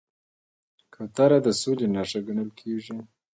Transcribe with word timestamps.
کوتره 0.93 1.37
د 1.45 1.47
سولې 1.61 1.87
نښه 1.95 2.19
ګڼل 2.27 2.49
کېږي. 2.59 2.97